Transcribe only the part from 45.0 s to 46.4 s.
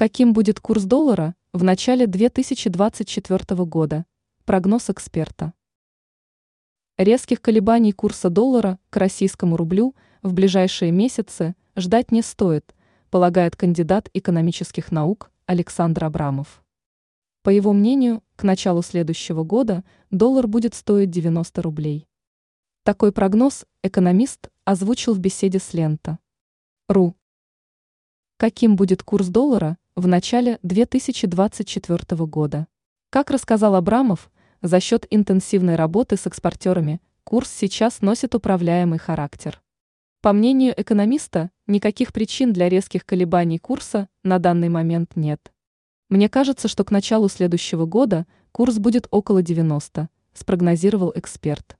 нет. Мне